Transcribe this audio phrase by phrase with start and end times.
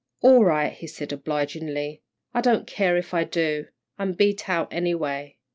[0.21, 2.01] "All right," he said, obligingly.
[2.33, 3.67] "I don't care if I do.
[3.99, 5.37] I'm beat out, anyway."